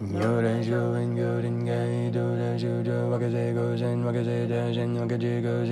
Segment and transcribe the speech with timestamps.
[0.00, 3.76] 有人守 đành sưu hình, cửa trên cây, túi đành sưu trên, hoa cây xây, cửa
[3.80, 5.64] trên, hoa cây xây trên, hoa cây chi, cửa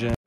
[0.00, 0.19] trên.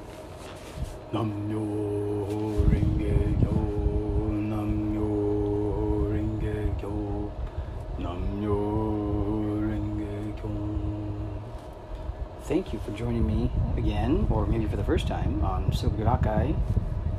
[14.84, 16.54] The first time, on Soka Gakkai,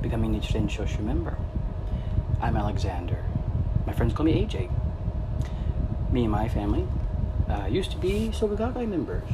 [0.03, 1.39] becoming Nichiren Shoshu member.
[2.43, 3.25] I'm Alexander.
[3.87, 4.71] My friends call me AJ.
[6.13, 6.87] Me and my family
[7.49, 9.31] uh, used to be Soka Gakkai members,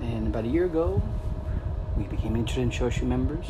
[0.00, 1.02] and about a year ago,
[1.96, 3.46] we became Nichiren Shoshu members.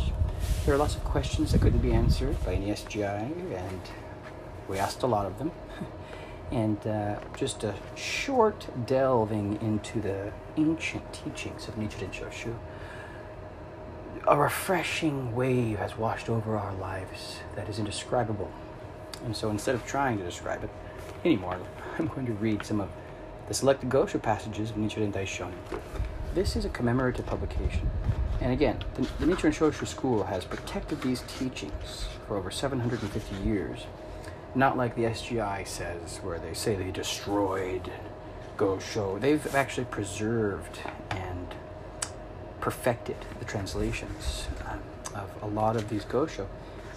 [0.65, 3.81] There are lots of questions that couldn't be answered by any SGI, and
[4.67, 5.51] we asked a lot of them.
[6.51, 12.55] and uh, just a short delving into the ancient teachings of Nichiren Shoshu.
[14.27, 18.51] A refreshing wave has washed over our lives that is indescribable.
[19.25, 20.71] And so instead of trying to describe it
[21.25, 21.59] anymore,
[21.99, 22.89] I'm going to read some of
[23.49, 25.55] the selected Gosho passages of Nichiren Daishonin.
[26.35, 27.91] This is a commemorative publication.
[28.41, 33.87] And again, the, the Nichiren Shoshu school has protected these teachings for over 750 years
[34.55, 37.91] not like the SGI says, where they say they destroyed
[38.57, 39.21] Gosho.
[39.21, 40.79] They've actually preserved
[41.11, 41.32] and
[42.63, 44.81] perfected the translations um,
[45.15, 46.47] of a lot of these Gosho.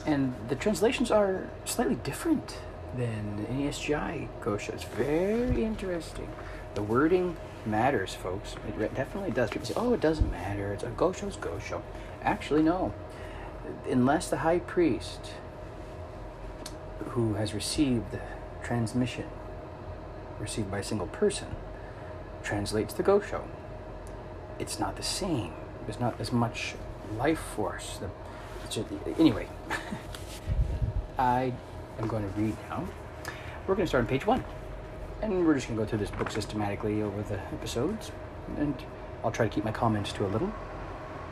[0.06, 2.60] And the translations are slightly different
[2.96, 4.70] than any SGI Gosho.
[4.70, 6.30] It's very interesting.
[6.76, 7.36] The wording
[7.66, 8.56] matters, folks.
[8.80, 9.50] It definitely does.
[9.50, 10.72] People say, oh, it doesn't matter.
[10.72, 11.82] It's a Gosho's Gosho.
[12.22, 12.94] Actually, no.
[13.90, 15.32] Unless the high priest
[17.10, 18.22] who has received the
[18.64, 19.26] transmission
[20.40, 21.48] received by a single person
[22.44, 23.42] translates the Gosho.
[24.60, 25.54] It's not the same.
[25.86, 26.76] There's not as much
[27.18, 28.00] life force.
[28.70, 28.88] Just,
[29.20, 29.48] anyway,
[31.20, 31.54] I
[32.00, 32.88] am going to read now.
[33.68, 34.44] We're going to start on page one.
[35.22, 38.12] And we're just going to go through this book systematically over the episodes.
[38.58, 38.76] And
[39.24, 40.54] I'll try to keep my comments to a little.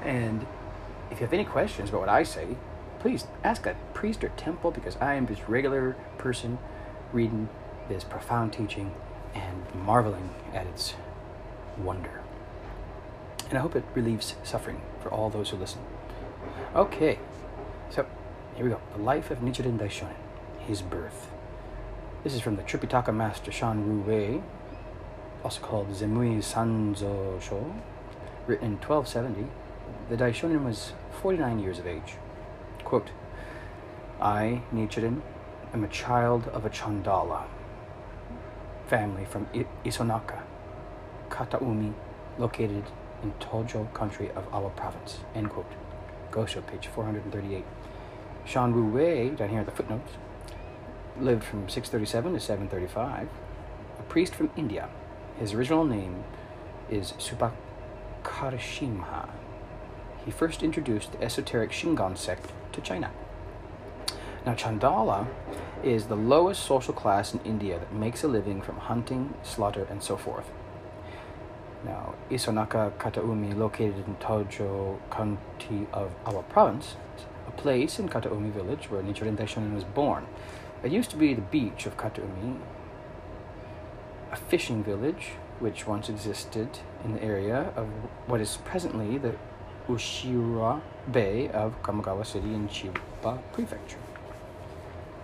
[0.03, 0.46] And
[1.12, 2.58] if you have any questions about what I say,
[3.00, 6.58] please ask a priest or temple because I am this regular person
[7.12, 7.50] reading
[7.90, 8.94] this profound teaching
[9.36, 10.96] and marveling at its
[11.78, 12.22] wonder.
[13.50, 15.81] And I hope it relieves suffering for all those who listen.
[16.76, 17.20] Okay,
[17.90, 18.06] so
[18.56, 18.80] here we go.
[18.96, 20.16] The life of Nichiren Daishonin,
[20.59, 21.30] his birth.
[22.24, 24.42] This is from the Tripitaka master Shan Wu Wei,
[25.44, 27.76] also called Zemui Sanzo Sho,
[28.48, 29.48] written in 1270.
[30.09, 32.16] The Daishonin was 49 years of age.
[32.84, 33.09] Quote,
[34.22, 35.22] I, Nichiren,
[35.74, 37.44] am a child of a Chandala
[38.88, 40.40] family from I- Isonaka,
[41.30, 41.94] Kataumi,
[42.38, 42.84] located
[43.23, 45.19] in Tojo country of Awa province.
[45.34, 45.72] End quote.
[46.31, 47.63] Gosho, page 438.
[48.45, 50.13] Shan Wu Wei, down here in the footnotes,
[51.19, 53.29] lived from 637 to 735,
[54.00, 54.89] a priest from India.
[55.39, 56.23] His original name
[56.89, 59.29] is Shubhakarasimha.
[60.25, 63.11] He first introduced the esoteric Shingon sect to China.
[64.45, 65.28] Now, Chandala
[65.84, 70.03] is the lowest social class in India that makes a living from hunting, slaughter, and
[70.03, 70.50] so forth.
[71.86, 76.96] Now, Isonaka Kataumi, located in Tojo County of Awa Province,
[77.48, 80.26] a place in Kataumi village where Nichiren Daishonin was born.
[80.82, 82.58] It used to be the beach of Kataumi,
[84.32, 86.70] a fishing village which once existed
[87.04, 87.88] in the area of
[88.28, 89.36] what is presently the
[89.88, 93.98] Uchiura Bay of Kamogawa City in Chiba Prefecture.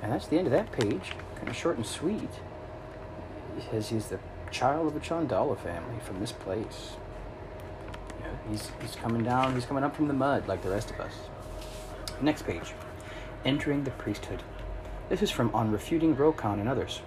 [0.02, 1.14] And that's the end of that page.
[1.36, 2.30] Kind of short and sweet.
[3.58, 4.20] It says he's the
[4.52, 6.92] child of a Chandala family from this place.
[8.50, 11.14] He's, he's coming down, he's coming up from the mud like the rest of us.
[12.22, 12.74] Next page.
[13.46, 14.44] Entering the priesthood.
[15.10, 17.02] This is from On Refuting Ryokan and Others.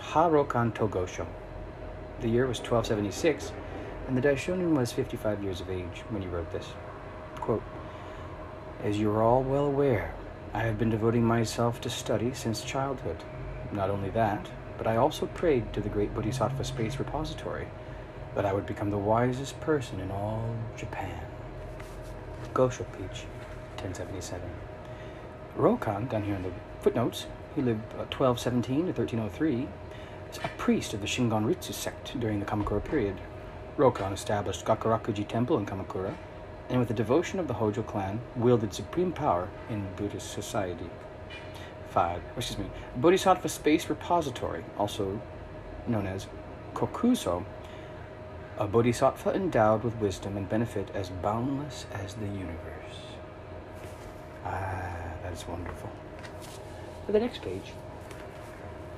[0.00, 1.26] Ha Ryokan Togosho.
[2.20, 3.52] The year was 1276,
[4.08, 6.66] and the Daishonin was 55 years of age when he wrote this.
[7.36, 7.62] Quote,
[8.82, 10.14] As you are all well aware,
[10.52, 13.22] I have been devoting myself to study since childhood.
[13.70, 14.48] Not only that,
[14.78, 17.66] but I also prayed to the great Bodhisattva Space Repository
[18.34, 21.20] that I would become the wisest person in all Japan.
[22.54, 23.26] Gosho Peach,
[23.82, 24.48] 1077.
[25.56, 27.26] Ryokan, down here in the footnotes,
[27.56, 29.68] he lived uh, 1217 to 1303,
[30.30, 33.16] is a priest of the Shingon Ritsu sect during the Kamakura period.
[33.76, 36.14] Ryokan established Gokurakuji Temple in Kamakura,
[36.68, 40.90] and with the devotion of the Hojo clan, wielded supreme power in Buddhist society.
[41.98, 42.22] 5.
[42.36, 42.66] Excuse me.
[42.98, 45.20] Bodhisattva Space Repository, also
[45.88, 46.28] known as
[46.72, 47.44] Kokuzo,
[48.56, 52.98] a bodhisattva endowed with wisdom and benefit as boundless as the universe.
[54.44, 54.92] Ah,
[55.24, 55.90] that is wonderful.
[57.04, 57.72] For the next page,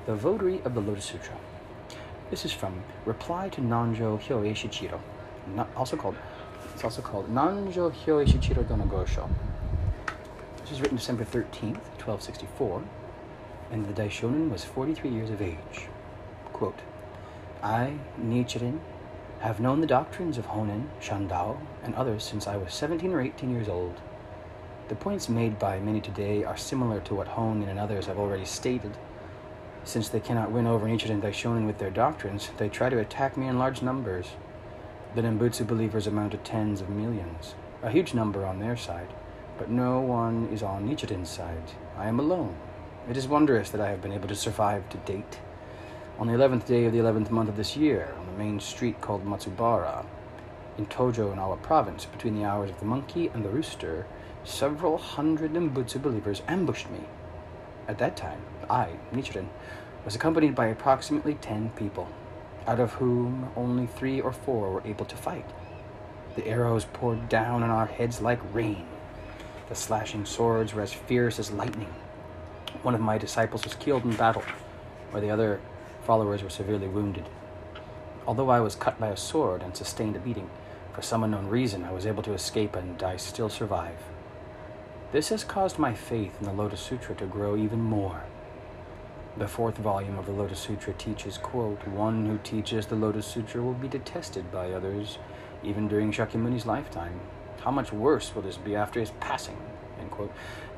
[0.05, 1.35] the Votary of the Lotus Sutra.
[2.29, 4.99] This is from Reply to Nanjo Hyoei Shichiro,
[5.75, 6.17] also called
[6.75, 9.27] it's also called Nanjo Hyoei Shichiro Donogosho.
[10.71, 12.81] Was written December 13th, 1264,
[13.71, 15.89] and the Daishonin was 43 years of age.
[16.53, 16.79] Quote,
[17.61, 18.79] I, Nichiren,
[19.41, 23.51] have known the doctrines of Honen, Shandao, and others since I was 17 or 18
[23.51, 23.99] years old.
[24.87, 28.45] The points made by many today are similar to what Honen and others have already
[28.45, 28.95] stated.
[29.83, 33.47] Since they cannot win over Nichiren Daishonin with their doctrines, they try to attack me
[33.47, 34.27] in large numbers.
[35.15, 39.09] The Nembutsu believers amount to tens of millions, a huge number on their side,
[39.61, 41.71] but no one is on Nichiren's side.
[41.95, 42.55] I am alone.
[43.07, 45.37] It is wondrous that I have been able to survive to date.
[46.17, 48.99] On the 11th day of the 11th month of this year, on the main street
[49.01, 50.03] called Matsubara,
[50.79, 54.07] in Tojo in Awa province, between the hours of the monkey and the rooster,
[54.43, 57.01] several hundred Nembutsu believers ambushed me.
[57.87, 59.49] At that time, I, Nichiren,
[60.03, 62.07] was accompanied by approximately ten people,
[62.65, 65.45] out of whom only three or four were able to fight.
[66.35, 68.87] The arrows poured down on our heads like rain.
[69.71, 71.87] The slashing swords were as fierce as lightning.
[72.83, 74.43] One of my disciples was killed in battle,
[75.11, 75.61] while the other
[76.03, 77.29] followers were severely wounded.
[78.27, 80.49] Although I was cut by a sword and sustained a beating,
[80.91, 83.95] for some unknown reason I was able to escape and I still survive.
[85.13, 88.23] This has caused my faith in the Lotus Sutra to grow even more.
[89.37, 93.63] The fourth volume of the Lotus Sutra teaches, quote, one who teaches the Lotus Sutra
[93.63, 95.17] will be detested by others,
[95.63, 97.21] even during Shakyamuni's lifetime.
[97.63, 99.57] How much worse will this be after his passing?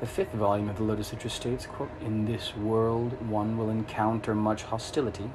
[0.00, 4.34] The fifth volume of the Lotus Sutra states, quote, In this world one will encounter
[4.34, 5.30] much hostility,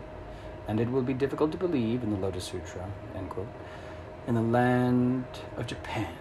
[0.68, 2.88] and it will be difficult to believe in the Lotus Sutra.
[4.28, 5.26] In the land
[5.58, 6.14] of Japan,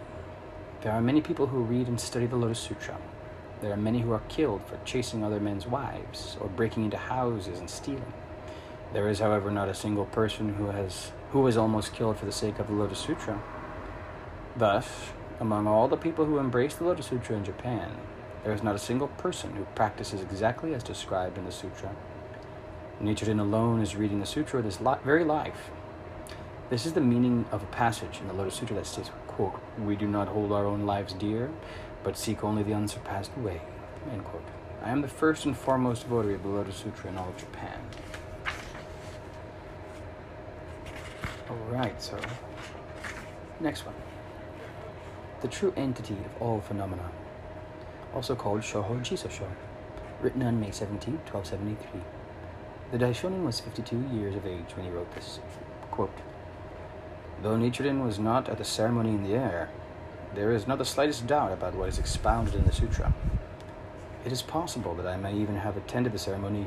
[0.80, 2.96] there are many people who read and study the Lotus Sutra.
[3.60, 7.58] There are many who are killed for chasing other men's wives or breaking into houses
[7.58, 8.12] and stealing.
[8.92, 12.32] There is, however, not a single person who has who was almost killed for the
[12.32, 13.42] sake of the Lotus Sutra.
[14.56, 14.88] Thus,
[15.40, 17.96] among all the people who embrace the Lotus Sutra in Japan,
[18.44, 21.94] there is not a single person who practices exactly as described in the sutra.
[23.02, 25.70] Nichiren alone is reading the sutra with his li- very life.
[26.70, 29.96] This is the meaning of a passage in the Lotus Sutra that states, quote, We
[29.96, 31.50] do not hold our own lives dear,
[32.02, 33.60] but seek only the unsurpassed way.
[34.12, 34.44] End quote.
[34.82, 37.78] I am the first and foremost votary of the Lotus Sutra in all of Japan.
[41.50, 42.18] Alright, so
[43.60, 43.94] next one.
[45.40, 47.10] The true entity of all phenomena,
[48.12, 49.46] also called Shoho Jisosho,
[50.20, 52.00] written on May 17, 1273.
[52.90, 55.38] The Daishonin was 52 years of age when he wrote this.
[55.92, 56.10] Quote,
[57.40, 59.70] Though Nichiren was not at the ceremony in the air,
[60.34, 63.14] there is not the slightest doubt about what is expounded in the sutra.
[64.24, 66.66] It is possible that I may even have attended the ceremony,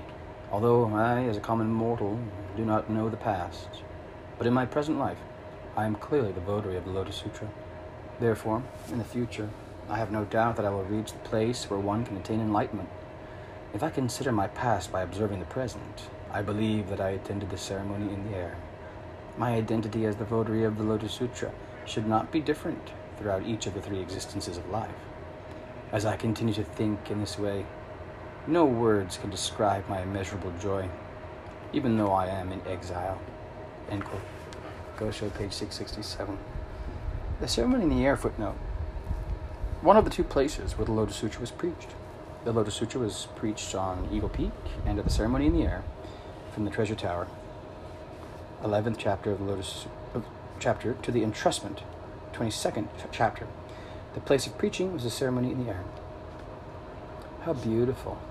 [0.50, 2.18] although I, as a common mortal,
[2.56, 3.68] do not know the past.
[4.38, 5.20] But in my present life,
[5.76, 7.50] I am clearly the votary of the Lotus Sutra.
[8.22, 9.50] Therefore, in the future,
[9.90, 12.90] I have no doubt that I will reach the place where one can attain enlightenment.
[13.74, 17.58] If I consider my past by observing the present, I believe that I attended the
[17.58, 18.58] ceremony in the air.
[19.40, 21.52] My identity as the votary of the Lotus Sutra
[21.86, 25.02] should not be different throughout each of the three existences of life.
[25.92, 27.66] As I continue to think in this way,
[28.46, 30.88] no words can describe my immeasurable joy,
[31.74, 33.20] even though I am in exile.
[33.90, 34.22] End quote.
[35.00, 36.38] Page 667.
[37.42, 38.54] The ceremony in the air footnote.
[39.82, 41.90] One of the two places where the Lotus Sutra was preached.
[42.46, 44.52] The Lotus Sutra was preached on Eagle Peak
[44.86, 45.84] and at the ceremony in the air
[46.54, 47.28] from the Treasure Tower.
[48.62, 50.24] 11th chapter of the Lotus of
[50.60, 51.80] chapter to the entrustment
[52.34, 53.48] 22nd chapter.
[54.14, 55.84] The place of preaching was the ceremony in the air.
[57.42, 58.22] How beautiful.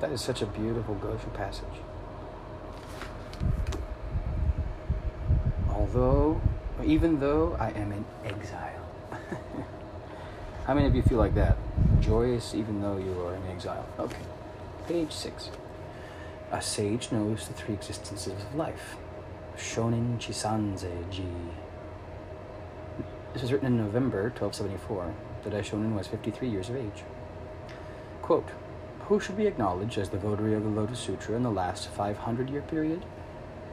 [0.00, 1.82] That is such a beautiful Gosho passage.
[5.68, 6.40] Although,
[6.84, 8.88] even though I am in exile.
[10.66, 11.56] How many of you feel like that?
[12.00, 13.86] Joyous even though you are in exile.
[13.98, 14.22] Okay.
[14.86, 15.50] Page 6.
[16.52, 18.96] A sage knows the three existences of life.
[19.56, 21.24] Shonin Chisanze Ji.
[23.32, 25.14] This was written in November 1274.
[25.42, 27.02] The Daishonin was 53 years of age.
[28.22, 28.48] Quote,
[29.08, 32.48] Who should be acknowledged as the votary of the Lotus Sutra in the last 500
[32.48, 33.04] year period?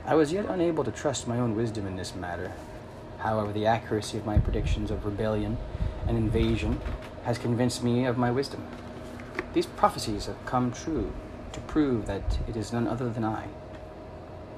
[0.06, 2.51] I was yet unable to trust my own wisdom in this matter.
[3.22, 5.58] However, the accuracy of my predictions of rebellion
[6.08, 6.82] and invasion
[7.24, 8.66] has convinced me of my wisdom.
[9.54, 11.13] These prophecies have come true
[11.51, 13.48] to prove that it is none other than I.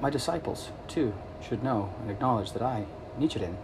[0.00, 1.12] My disciples, too,
[1.46, 2.86] should know and acknowledge that I,
[3.18, 3.56] Nichiren,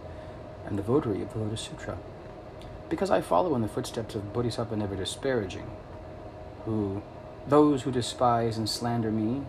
[0.67, 1.97] am the votary of the Lotus Sutra.
[2.89, 5.69] Because I follow in the footsteps of Bodhisattva never disparaging,
[6.65, 7.01] who,
[7.47, 9.43] those who despise and slander me,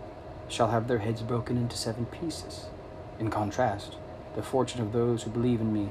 [0.49, 2.66] shall have their heads broken into seven pieces.
[3.18, 3.97] In contrast,
[4.34, 5.90] the fortune of those who believe in me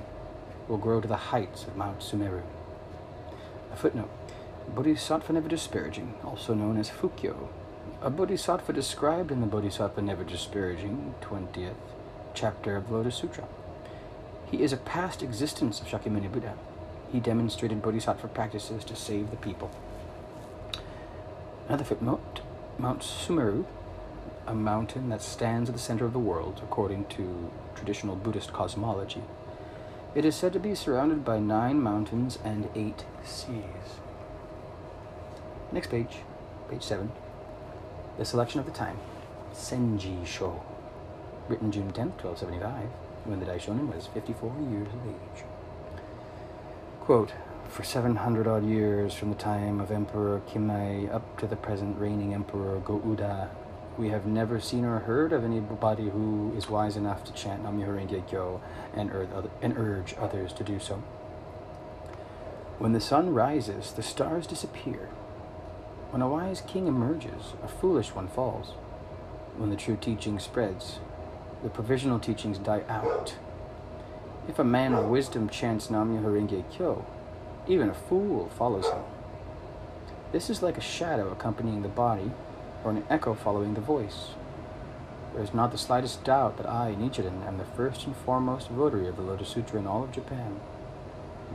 [0.68, 2.44] will grow to the heights of Mount Sumeru.
[3.72, 4.10] A footnote
[4.74, 7.50] Bodhisattva never disparaging, also known as Fukyo,
[8.02, 11.76] a bodhisattva described in the Bodhisattva never disparaging 20th
[12.34, 13.48] chapter of Lotus Sutra.
[14.50, 16.56] He is a past existence of Shakyamuni Buddha.
[17.12, 19.70] He demonstrated bodhisattva practices to save the people.
[21.68, 22.42] Another footnote
[22.78, 23.66] Mount Sumeru,
[24.52, 29.24] a mountain that stands at the center of the world, according to traditional Buddhist cosmology.
[30.14, 34.00] It is said to be surrounded by nine mountains and eight seas.
[35.72, 36.18] Next page,
[36.70, 37.14] page 7.
[38.18, 39.00] The selection of the time
[39.54, 40.62] Senji Sho.
[41.48, 42.90] Written June 10th, 1275,
[43.24, 45.46] when the Daishonin was 54 years of age.
[47.00, 47.32] Quote,
[47.70, 52.34] for 700 odd years from the time of Emperor Kinmei up to the present reigning
[52.34, 53.48] Emperor Go-Uda,
[54.02, 57.96] we have never seen or heard of anybody who is wise enough to chant Nam-myoho
[57.96, 58.60] Renge Kyo
[58.96, 59.12] and,
[59.78, 60.96] urge others to do so.
[62.80, 65.10] When the sun rises, the stars disappear
[66.10, 68.72] when a wise king emerges, a foolish one falls.
[69.56, 71.00] When the true teaching spreads,
[71.62, 73.36] the provisional teachings die out.
[74.50, 77.06] If a man of wisdom chants Nam-myoho Renge Kyo,
[77.68, 79.04] even a fool follows him.
[80.32, 82.32] This is like a shadow accompanying the body,
[82.84, 84.30] or an echo following the voice.
[85.34, 89.08] There is not the slightest doubt that I, Nichiren, am the first and foremost votary
[89.08, 90.60] of the Lotus Sutra in all of Japan,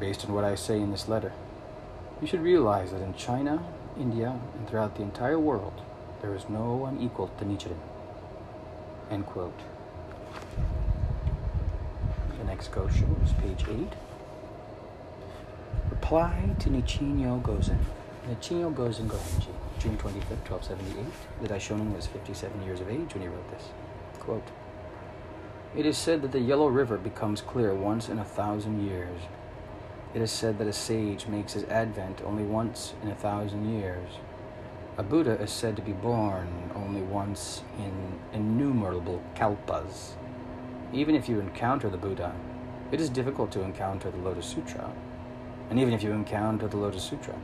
[0.01, 1.33] based on what I say in this letter.
[2.21, 3.63] You should realize that in China,
[3.99, 5.83] India, and throughout the entire world,
[6.23, 7.77] there is no one equal to Nichiren.
[9.11, 9.61] End quote.
[12.39, 13.93] The next gosho is page 8.
[15.91, 17.79] Reply to Nichinyo Gozen.
[18.29, 21.07] Nichinyo Gozen Gohenji, June 25th, 1278.
[21.43, 23.69] The Daishonin was 57 years of age when he wrote this.
[24.19, 24.49] Quote,
[25.77, 29.21] It is said that the Yellow River becomes clear once in a thousand years
[30.17, 34.09] it is said that a sage makes his advent only once in a thousand years.
[34.97, 40.15] A Buddha is said to be born only once in innumerable kalpas.
[40.95, 42.35] Even if you encounter the Buddha,
[42.93, 44.91] it is difficult to encounter the Lotus Sutra.
[45.69, 47.35] And even if you encounter the Lotus Sutra,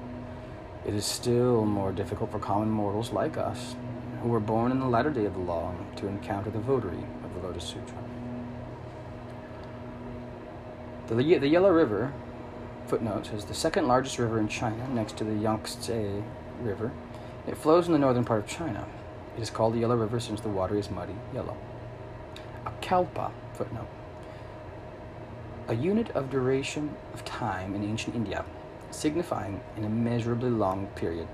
[0.87, 3.77] it is still more difficult for common mortals like us,
[4.23, 7.35] who were born in the latter day of the law, to encounter the votary of
[7.35, 7.99] the Lotus Sutra.
[11.09, 12.12] The, the Yellow River
[12.93, 16.23] Footnote is the second largest river in China, next to the Yangtze
[16.61, 16.93] River.
[17.47, 18.87] It flows in the northern part of China.
[19.37, 21.57] It is called the Yellow River since the water is muddy yellow.
[22.67, 23.89] A kalpa, footnote.
[25.69, 28.45] A unit of duration of time in ancient India,
[28.92, 31.28] signifying an immeasurably long period.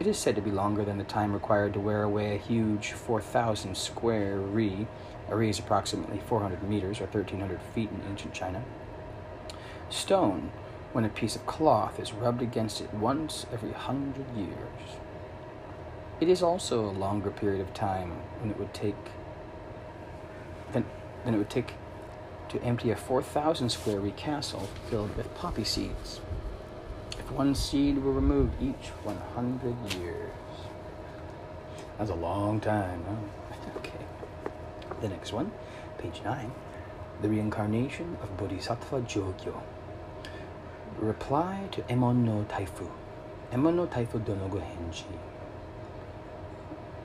[0.00, 2.92] It is said to be longer than the time required to wear away a huge
[2.92, 4.86] 4,000 square ri.
[5.28, 8.62] A ri is approximately 400 meters or 1,300 feet in ancient China.
[9.88, 10.50] Stone
[10.92, 14.98] when a piece of cloth is rubbed against it once every hundred years.
[16.20, 18.94] It is also a longer period of time than it would take
[20.72, 20.84] than,
[21.24, 21.74] than it would take
[22.48, 26.20] to empty a 4,000 square ri castle filled with poppy seeds.
[27.24, 30.30] If one seed were removed each 100 years.
[31.96, 33.56] That's a long time, huh?
[33.78, 34.04] okay.
[35.00, 35.50] The next one,
[35.96, 36.52] page 9.
[37.22, 39.62] The reincarnation of Bodhisattva Jogyo.
[40.98, 42.90] Reply to Emon no Taifu.
[43.52, 45.18] Emon no Taifu Donogo Henji.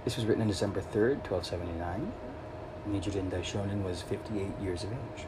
[0.04, 2.12] This was written on December 3rd, 1279.
[2.90, 5.28] Nichiren Daishonin was 58 years of age.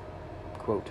[0.58, 0.90] Quote,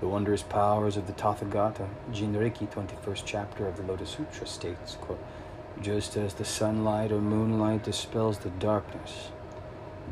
[0.00, 5.22] the wondrous powers of the Tathagata, Jinriki, 21st chapter of the Lotus Sutra states, quote,
[5.80, 9.30] just as the sunlight or moonlight dispels the darkness,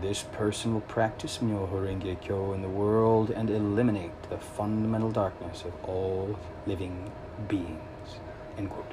[0.01, 5.65] this person will practice Myoho Renge Kyo in the world and eliminate the fundamental darkness
[5.65, 7.11] of all living
[7.49, 8.19] beings.
[8.59, 8.93] End quote.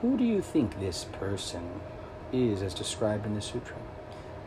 [0.00, 1.80] Who do you think this person
[2.32, 3.76] is as described in the sutra?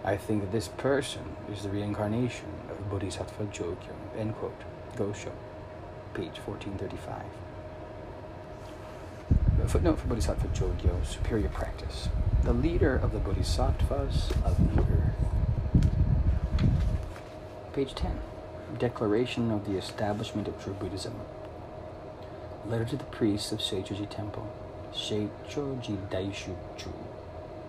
[0.04, 3.96] I think that this person is the reincarnation of Bodhisattva Jogyo.
[4.18, 4.62] End quote.
[4.96, 5.32] Gosho,
[6.14, 7.24] page 1435.
[9.64, 12.08] A footnote for Bodhisattva Jogyo, superior practice.
[12.44, 15.16] The leader of the Bodhisattvas of the earth.
[17.74, 18.20] Page 10.
[18.80, 21.16] Declaration of the Establishment of True Buddhism.
[22.66, 24.50] Letter to the Priests of Seichoji Temple.
[24.94, 26.94] Seichoji Daishuchu.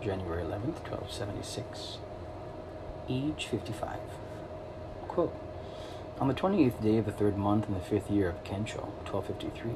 [0.00, 1.98] January 11th, 1276.
[3.08, 3.98] Age 55.
[6.18, 9.72] On the 28th day of the third month in the fifth year of Kensho, 1253,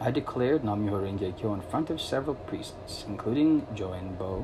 [0.00, 4.40] I declared Nam-myoho Renge Kyo in front of several priests, including Joen Bo,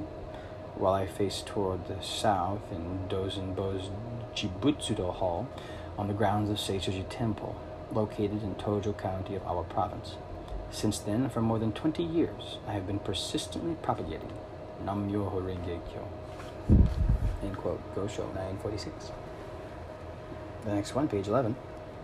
[0.76, 3.90] while I faced toward the south in Dozen Bo's
[4.32, 5.48] Jibutsudo Hall
[5.98, 7.60] on the grounds of Seichoji Temple,
[7.92, 10.14] located in Tojo County of Awa Province.
[10.70, 14.38] Since then, for more than 20 years, I have been persistently propagating
[14.84, 16.06] Nam-myoho Renge Kyo.
[17.42, 17.82] End quote.
[17.96, 19.10] Gosho, 946.
[20.64, 21.56] The next one, page 11.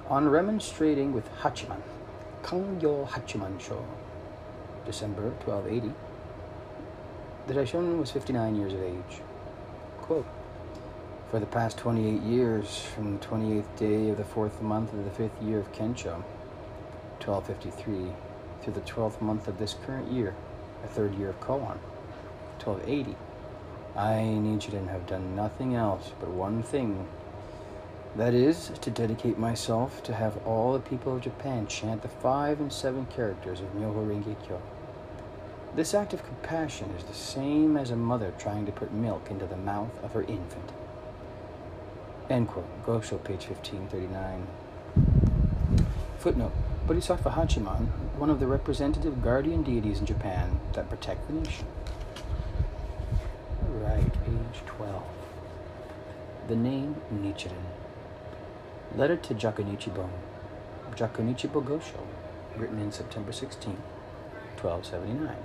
[0.09, 1.83] On remonstrating with Hachiman,
[2.43, 3.85] Kangyo Hachiman Sho,
[4.87, 5.93] December 1280,
[7.47, 9.21] the Daishonin was 59 years of age.
[10.01, 10.27] Quote,
[11.31, 15.11] For the past 28 years, from the 28th day of the fourth month of the
[15.11, 16.23] fifth year of Kensho,
[17.21, 18.13] 1253,
[18.63, 20.35] through the 12th month of this current year,
[20.81, 21.77] the third year of Koan,
[22.65, 23.17] 1280,
[23.97, 27.07] I, Nichiren, have done nothing else but one thing
[28.17, 32.61] that is, to dedicate myself to have all the people of Japan chant the five
[32.61, 34.61] and seven characters of Myoho Renge.
[35.75, 39.47] This act of compassion is the same as a mother trying to put milk into
[39.47, 40.73] the mouth of her infant.
[42.31, 42.87] End quote.
[42.87, 44.47] Gosho, page 1539.
[46.19, 46.53] Footnote.
[46.87, 51.67] Bodhisattva Hachiman, one of the representative guardian deities in Japan that protect the nation.
[53.65, 55.03] Alright, page 12.
[56.49, 57.86] The name Nichiren.
[58.95, 60.09] Letter to Jakunichibo.
[60.95, 62.07] Jakunichibo Gosho,
[62.57, 63.77] written in September 16,
[64.61, 65.37] 1279.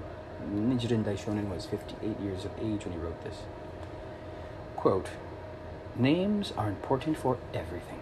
[0.49, 3.39] Nichiren Daishonin was 58 years of age when he wrote this.
[4.75, 5.09] Quote,
[5.97, 7.99] Names are important for everything.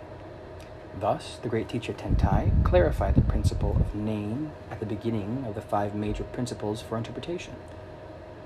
[0.99, 5.61] Thus, the great teacher Tentai clarified the principle of name at the beginning of the
[5.61, 7.55] five major principles for interpretation.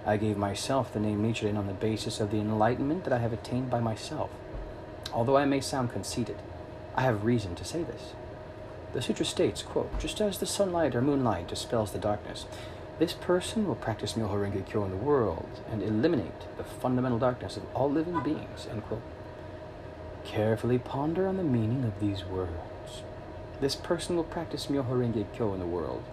[0.05, 3.33] I gave myself the name Nichiren on the basis of the enlightenment that I have
[3.33, 4.29] attained by myself.
[5.13, 6.37] Although I may sound conceited,
[6.95, 8.13] I have reason to say this.
[8.93, 12.45] The sutra states, quote, just as the sunlight or moonlight dispels the darkness,
[12.99, 17.65] this person will practice Myoho Kyo in the world and eliminate the fundamental darkness of
[17.73, 19.01] all living beings, end quote.
[20.23, 23.01] Carefully ponder on the meaning of these words.
[23.59, 26.03] This person will practice Myoho Kyo in the world.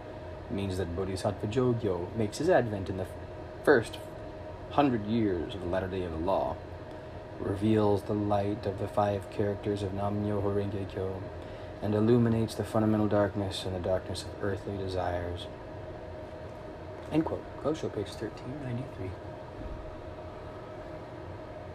[0.50, 3.06] Means that Bodhisattva Jogyo makes his advent in the
[3.62, 3.98] first
[4.70, 6.56] hundred years of the latter day of the law
[7.40, 11.22] reveals the light of the five characters of Nam Myoho Renge Kyo
[11.82, 15.46] and illuminates the fundamental darkness and the darkness of earthly desires.
[17.10, 17.42] End quote.
[17.62, 19.10] Gosho, page 1393.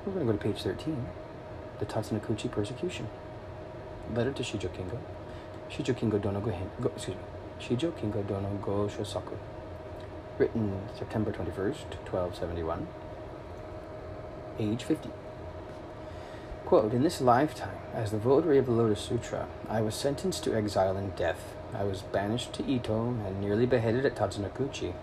[0.05, 1.07] We're going to go to page 13.
[1.79, 3.09] The Tatsunokuchi persecution.
[4.13, 4.99] Letter to Shijo Kingo.
[5.69, 7.23] Shijo Kingo Dono Go, go excuse me.
[7.59, 9.35] Shijo Kingo Dono Go Shosaku.
[10.37, 12.87] Written September 21st, 1271.
[14.59, 15.09] Age 50.
[16.65, 20.55] Quote, In this lifetime, as the votary of the Lotus Sutra, I was sentenced to
[20.55, 21.53] exile and death.
[21.75, 24.95] I was banished to Ito and nearly beheaded at Tatsunokuchi.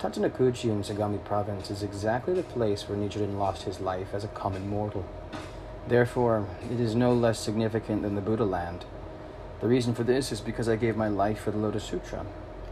[0.00, 4.28] Tatsunokuchi in Sagami province is exactly the place where Nichiren lost his life as a
[4.28, 5.04] common mortal.
[5.86, 8.84] Therefore, it is no less significant than the Buddha land.
[9.60, 12.26] The reason for this is because I gave my life for the Lotus Sutra.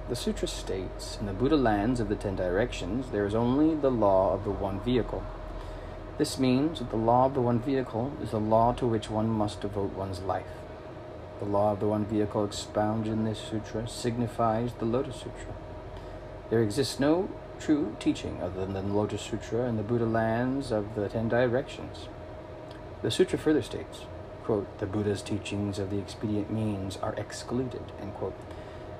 [0.09, 3.91] The sutra states, in the Buddha lands of the ten directions, there is only the
[3.91, 5.23] law of the one vehicle.
[6.19, 9.29] This means that the law of the one vehicle is the law to which one
[9.29, 10.47] must devote one's life.
[11.39, 15.55] The law of the one vehicle expounded in this sutra signifies the Lotus Sutra.
[16.51, 20.95] There exists no true teaching other than the Lotus Sutra in the Buddha lands of
[20.95, 22.09] the ten directions.
[23.01, 24.03] The sutra further states,
[24.45, 28.37] quote, the Buddha's teachings of the expedient means are excluded, end quote.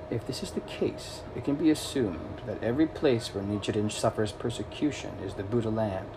[0.09, 4.31] If this is the case, it can be assumed that every place where Nichiren suffers
[4.31, 6.09] persecution is the Buddha land,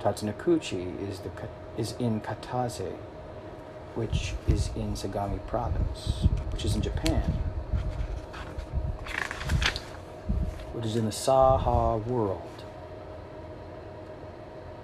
[0.00, 1.30] Tatsunokuchi is, the,
[1.76, 2.96] is in Katase,
[3.94, 7.34] which is in Sagami province, which is in Japan,
[10.72, 12.64] which is in the Saha world.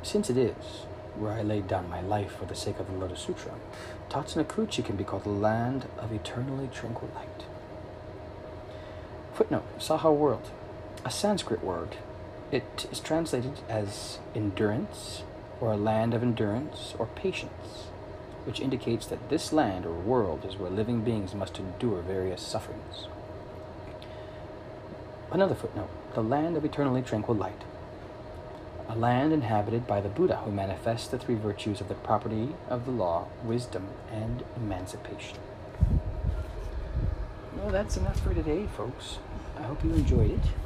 [0.02, 0.84] Since it is
[1.16, 3.52] where I laid down my life for the sake of the Lotus Sutra,
[4.10, 7.46] Tatsunokuchi can be called the land of eternally tranquil light.
[9.32, 10.50] Footnote Saha world,
[11.06, 11.96] a Sanskrit word
[12.52, 15.22] it is translated as endurance,
[15.60, 17.88] or a land of endurance, or patience,
[18.44, 23.08] which indicates that this land or world is where living beings must endure various sufferings.
[25.30, 27.62] Another footnote the land of eternally tranquil light.
[28.88, 32.86] A land inhabited by the Buddha who manifests the three virtues of the property of
[32.86, 35.38] the law, wisdom, and emancipation.
[37.56, 39.18] Well, that's enough for today, folks.
[39.58, 40.65] I hope you enjoyed it.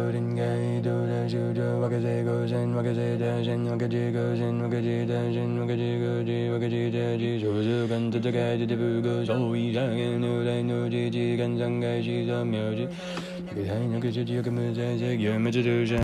[2.81, 9.23] Vagaji Dajin Vagaji Gajin Vagaji Dajin Vagaji Gaji Vagaji Daji Shosu Ganta Dagaji Dibu Go
[9.23, 12.87] Shou Yi Dagin No Dai No Ji Ji Gan Zang Gai Shi Zam Miao Ji
[13.45, 15.99] Nagai Dai Nagai Ji Ji Gamu Zai Zai Yu Ma Ji Du Zhan